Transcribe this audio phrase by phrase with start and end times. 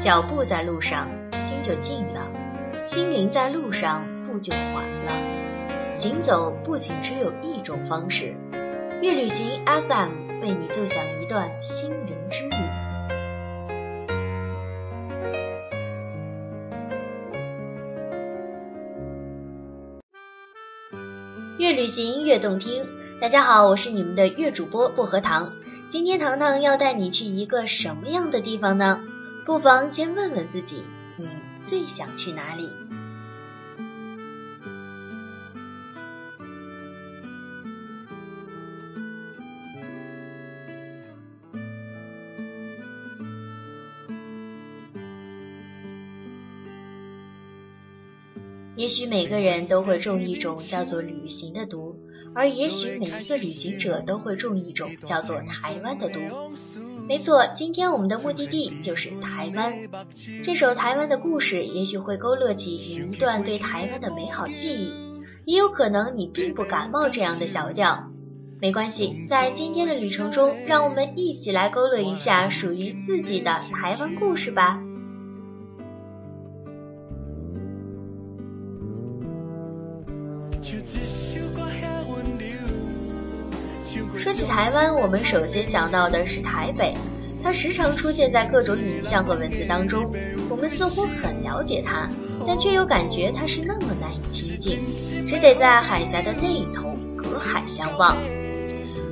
[0.00, 2.22] 脚步在路上，心就静了；
[2.86, 5.12] 心灵在路上，步就缓了。
[5.92, 8.34] 行走不仅只有一种方式，
[9.02, 12.56] 月旅行 FM 为你奏响一段心灵之旅。
[21.58, 22.88] 越旅行越动听，
[23.20, 25.52] 大家好，我是你们的月主播薄荷糖。
[25.90, 29.02] 今天糖糖要带你去一个什么样的地方呢？
[29.50, 30.84] 不妨先问问自己，
[31.16, 31.26] 你
[31.60, 32.70] 最想去哪里？
[48.76, 51.98] 也许每个人都会中一种叫做旅行的毒，
[52.36, 56.20] 而也许每一个旅行者都会中一种叫做台湾的毒。
[57.10, 59.74] 没错，今天我们的目的地就是台湾。
[60.44, 64.94] 这首台湾的故事，也许会勾勒起你一段对台湾的美好记忆，
[65.44, 68.12] 也有可能你并不感冒这样的小调。
[68.60, 74.80] 没关系，在今天的旅程中，让我们一起来勾勒一下属于自己的台湾故事吧。
[84.50, 86.92] 台湾，我们首先想到的是台北，
[87.40, 90.12] 它时常出现在各种影像和文字当中。
[90.48, 92.08] 我们似乎很了解它，
[92.44, 94.80] 但却又感觉它是那么难以亲近，
[95.24, 98.16] 只得在海峡的那一头隔海相望。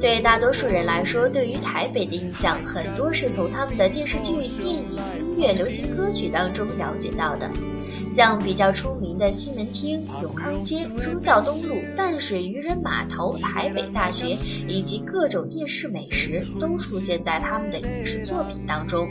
[0.00, 7.48] 对大多数人来说，对于台北的印象，很多是从他们的电视剧、电影、音乐、流行歌曲当中了解到的。
[8.12, 19.08] 像比较出名的西门町、永康街、忠孝东路、淡水渔人码头、台北大学，以及各种夜市美食，都出现在他们的影视作品当中。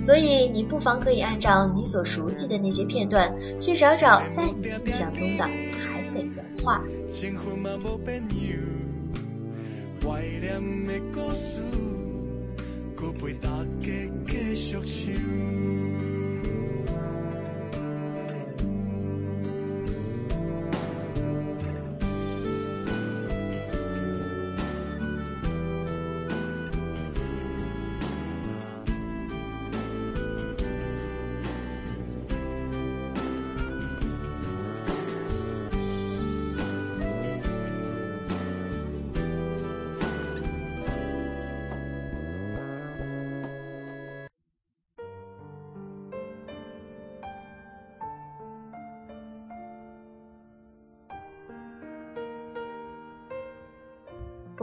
[0.00, 6.82] 所以，你不妨可以按照你所熟悉的那些片段，去找找在你印象中的台北文化。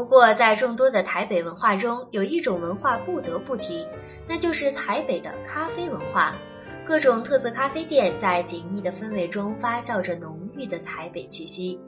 [0.04, 3.88] 不过，在众多的台北文化中，有一种文化不得不提，
[4.28, 6.36] 那就是台北的咖啡文化。
[6.84, 11.80] 各种特色咖啡店在紧密的氛围中发酵着浓郁的台北气息。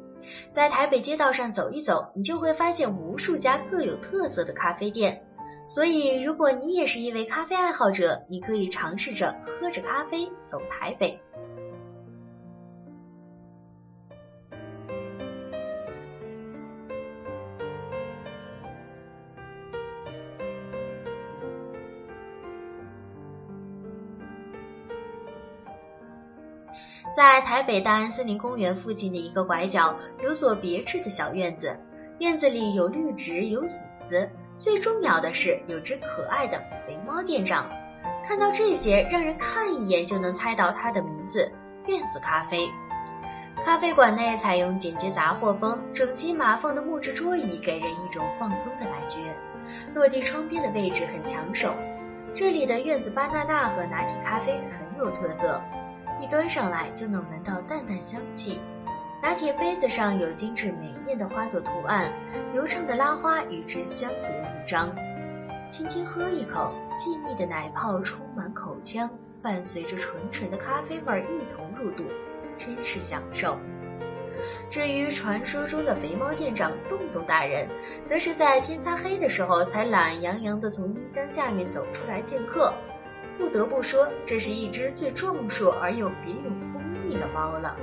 [0.53, 5.25] 在台北街道上走一走，你就会发现无数家各有特色的咖啡店。
[5.67, 11.19] 所以，如果你也是一位咖啡爱好者，你可以尝试着喝着咖啡走台北。
[27.15, 31.79] 在台北大安森林公园附近的一个拐角，有所别致的小院子。
[32.19, 33.69] 院子里有绿植，有椅
[34.03, 37.69] 子，最重要的是有只可爱的肥猫店长。
[38.25, 41.49] 看到这些，让人看一眼就能猜到它的名字——
[41.87, 42.69] 院子咖啡。
[43.63, 49.33] 咖啡馆内采用简洁杂货风，整齐码放的木质桌椅给人一种放松的感觉。
[49.93, 51.73] 落地窗边的位置很抢手。
[52.33, 55.61] 这里的院子巴娜娜和拿铁咖啡很有特色。
[56.19, 58.59] 一端上来就能闻到淡淡香气，
[59.21, 62.11] 拿铁杯子上有精致美艳的花朵图案，
[62.53, 64.95] 流畅的拉花与之相得益彰。
[65.69, 69.09] 轻轻喝一口，细腻的奶泡充满口腔，
[69.41, 72.05] 伴随着纯纯的咖啡味一同入肚，
[72.57, 73.57] 真是享受。
[74.69, 77.67] 至于传说中的肥猫店长洞洞大人，
[78.05, 82.73] 则是在天擦黑的时候才懒洋洋地从音箱下面走出来见客。
[83.37, 87.77] 不得不说，这是一只最壮硕而又别有风韵的猫了。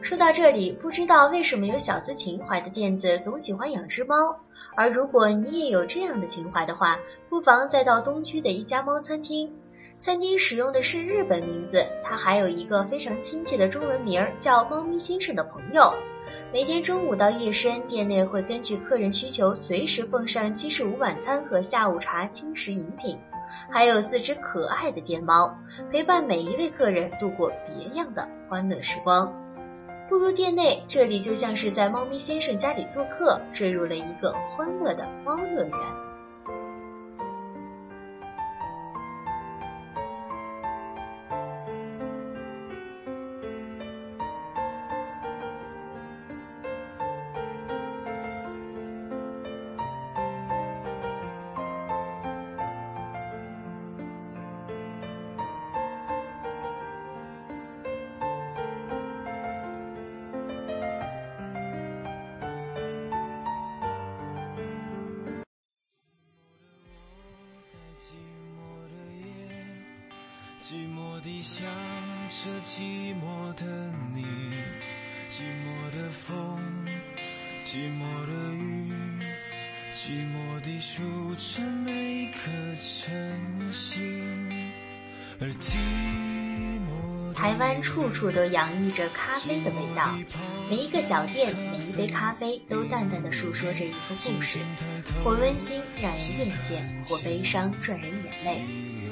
[0.00, 4.38] 说到这里，不知道为什么有小资情怀的店子总喜欢养只猫，
[4.76, 6.98] 而如果你也有这样的情怀的话，
[7.30, 9.50] 不妨再到东区的一家猫餐厅。
[9.98, 15.94] 餐厅使用的是日本名字，它还有一个非常亲切的中文名儿，叫“猫咪先生的朋友”。
[16.52, 23.18] 每天中午到夜深，店内会根据客人需求，随时奉上西式午晚餐和下午茶轻食饮品，
[23.70, 25.56] 还有四只可爱的电猫，
[25.90, 29.32] 陪伴每一位客人度过别样的欢乐时光。
[30.06, 36.03] 步入店内，这里就像是在猫咪先生家里做客，坠入了一个欢乐的猫乐园。
[70.66, 71.62] 寂寞地想
[72.30, 74.24] 着寂寞的你，
[75.28, 76.58] 寂寞的风，
[77.66, 78.90] 寂寞的雨，
[79.92, 84.72] 寂寞地数着每颗晨星，
[85.38, 86.13] 而寂。
[87.44, 90.16] 台湾处处都洋溢着咖啡的味道，
[90.70, 94.60] 每一个小店，每一杯咖啡，都淡淡的诉说着一个故事，
[95.22, 98.64] 或温馨让人艳羡，或悲伤赚人眼泪。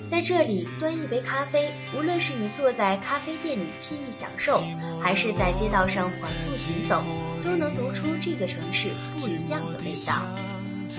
[0.08, 4.64] 在这里端一杯咖啡，无论是你坐在咖啡店里惬意享受，
[5.02, 7.04] 还是在街道上缓步行走，
[7.42, 8.88] 都能读出这个城市
[9.18, 10.22] 不一样的味道。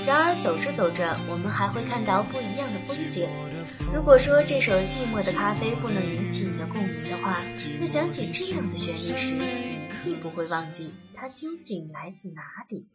[0.05, 3.27] 然而走着走着，我们还会看到不一样的风景。
[3.93, 7.41] 如果说这首寂寞的咖啡不能引起你的共鸣的话，
[7.79, 12.87] 那想起这样的旋律时，你一定不会忘记它究竟来自哪里。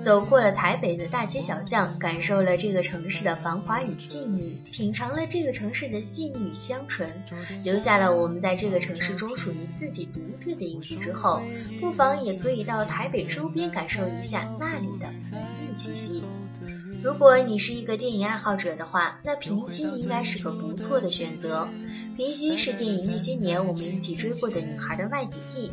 [0.00, 7.10] 走过了台北的大街小巷，感受了这个城市的繁华与静谧，品尝了这个城市的细腻与香醇，
[7.64, 11.40] 留下了我们在这个城市中属于自己独特的印记之后，
[11.80, 16.22] 不妨也可以到台北周边感受一下那里的文艺气息。
[17.02, 21.68] 如果你是一个电影爱好者的话，那平息应该是个不错的选择。
[22.16, 25.70] 平息是电影那些年我们一起追过的女孩的外景地。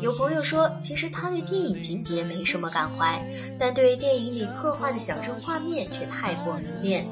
[0.00, 3.20] 有朋友说，其实他对电影情节没什么感怀，
[3.58, 7.06] 但对电影里刻画的小镇画面却太过迷恋。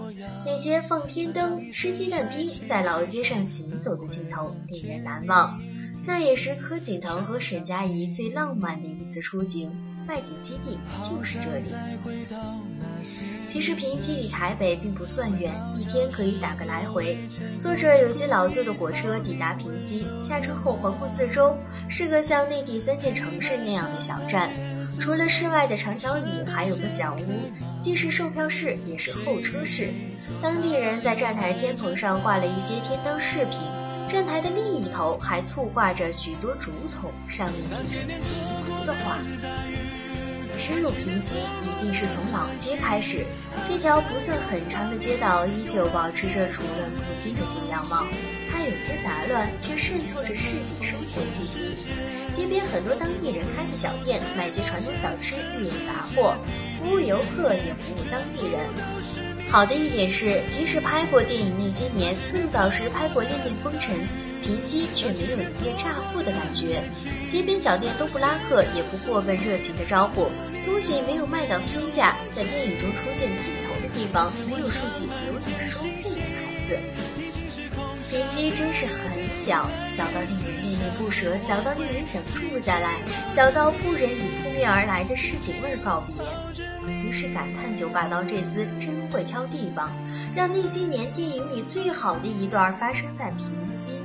[0.46, 5.60] 那些放天灯、吃鸡蛋冰，在老街上行走的镜头令人难忘。
[6.06, 9.70] 那也是柯景腾和沈佳宜最浪漫的一次出行。
[10.08, 11.74] 外景基地就是这里。
[13.46, 17.18] 其实平西离台北并不算远，一天可以打个来回。
[17.60, 21.56] 坐着有些老旧的火车抵达平西，下车后环顾四周，
[21.88, 24.50] 是个像内地三线城市那样的小站。
[24.98, 29.92] 除了室外的长条椅，还有个小屋，既是售票室，也是候车室。
[30.40, 33.60] 当地人在站台天棚上挂了一些天灯饰品，
[34.06, 39.18] 站台的另一头还簇挂着许多竹筒，上面写着祈福的话。
[40.58, 43.24] 深入平西，一定是从老街开始。
[43.66, 48.04] 这条不算很长的街道，依旧保持着楚人不惊的旧样貌。
[48.50, 51.86] 它有些杂乱，却渗透着市井生活气息。
[52.34, 56.36] 街边很多当地人开的小店，卖些传统小吃，日用杂货，
[56.76, 59.27] 服务游客也服务当地人。
[59.50, 63.96] 好的一点是，即使拍过电影那些年，更早时拍过《恋恋风尘》。
[64.40, 66.80] 平息却没有一夜乍富的感觉，
[67.28, 70.28] 街边小店都不拉客，也不过分热情的招呼，
[70.64, 75.80] 东西没有卖到天价，在电影中出现镜头的地方，没有竖起有点收。
[78.10, 86.90] 平息真是很小，小到令人恋恋不舍，小到令人想住下来，小到不忍与扑面而来的市井味告别。
[86.90, 89.92] 于是感叹九把刀这厮真会挑地方，
[90.34, 94.02] 让那些年电影里最好的一段发生在平西。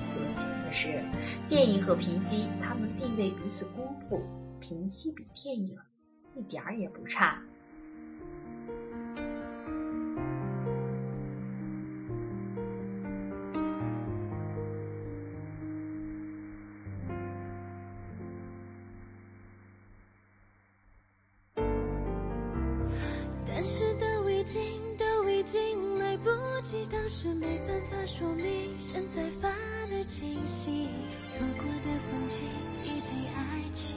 [0.00, 1.02] 所幸的是
[1.48, 4.22] 电影和平息，他们并未彼此辜负。
[4.60, 5.76] 平息比电影
[6.36, 7.42] 一点儿也不差。
[24.46, 26.30] 已经，都已经来不
[26.62, 29.52] 及，当时没办法说明，现在发。
[30.08, 30.88] 清晰，
[31.28, 32.44] 错过的风景
[32.84, 33.96] 以及爱情，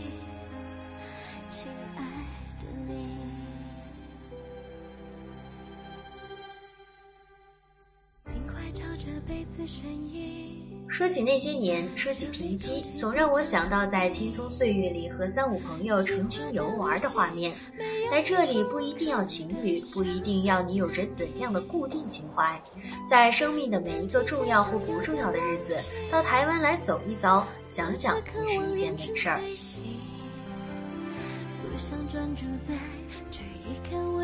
[1.51, 2.03] 亲爱
[2.59, 3.05] 的你。
[8.25, 17.53] 你快朝着彼此身影说起那些年，说起平息，总让我想到在青葱岁月里和三五朋友成群游玩的画面。
[18.11, 22.59] 来这里不一定要情侣，不一定要你有着怎样的固定情怀，
[23.07, 25.77] 在生命的每一个重要或不重要的日子，
[26.11, 29.39] 到台湾来走一遭，想想也是一件美事儿。
[33.91, 34.19] 碰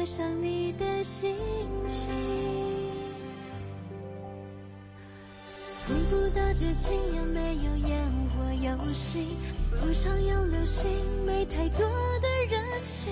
[6.09, 9.27] 不到这情也没有烟火游戏，
[9.71, 10.87] 不常有流星，
[11.25, 11.79] 没太多
[12.21, 13.11] 的任性。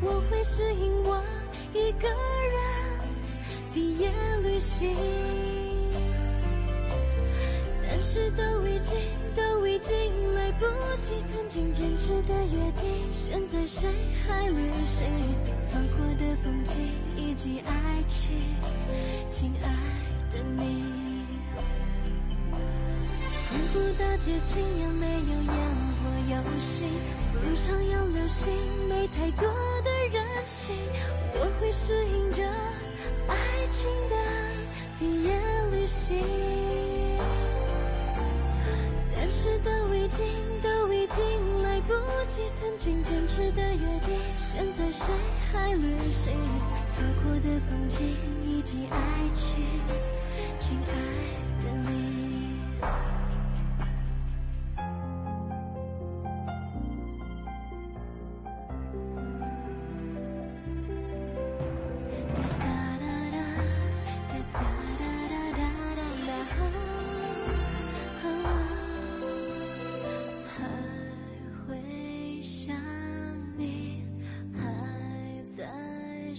[0.00, 1.22] 我会适应我
[1.72, 2.58] 一个人
[3.72, 4.10] 毕业
[4.42, 4.96] 旅行，
[7.86, 8.96] 但是都已经
[9.36, 10.66] 都已经来不
[11.00, 13.88] 及，曾经坚持的约定，现在谁
[14.26, 15.06] 还旅行？
[15.70, 18.30] 错过的风景以及爱情，
[19.30, 21.01] 亲爱的你。
[23.72, 25.54] 不到节庆也没有烟
[25.96, 26.84] 火游戏，
[27.40, 28.52] 不常有流星，
[28.86, 29.48] 没太多
[29.82, 30.76] 的任性。
[31.34, 32.42] 我会适应着
[33.28, 33.34] 爱
[33.70, 34.14] 情的
[34.98, 35.32] 毕业
[35.70, 36.22] 旅行，
[39.16, 40.26] 但是都已经
[40.62, 41.94] 都已经来不
[42.28, 45.14] 及，曾经坚持的约定，现在谁
[45.50, 46.34] 还旅行？
[46.94, 48.14] 错过的风景
[48.44, 48.98] 以及爱
[49.34, 49.64] 情，
[50.60, 51.41] 亲爱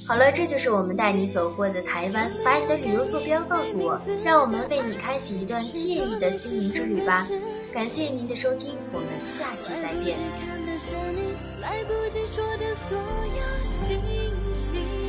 [0.08, 2.32] 好了，这就是我们带你走过的台湾。
[2.44, 7.28] 把你的旅游坐标告诉我，让我们为你开启一段惬意的心灵之旅吧。
[7.72, 9.08] 感谢您的收听，我们
[9.38, 10.18] 下期再见。
[11.62, 14.00] 来不及说的所有心
[14.56, 15.03] 情。